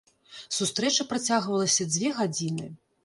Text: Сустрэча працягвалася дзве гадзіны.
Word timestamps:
Сустрэча 0.59 1.05
працягвалася 1.11 1.89
дзве 1.93 2.09
гадзіны. 2.21 2.67